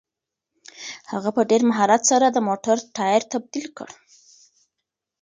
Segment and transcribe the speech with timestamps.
[1.11, 3.89] هغه په ډېر مهارت سره د موټر ټایر تبدیل کړ.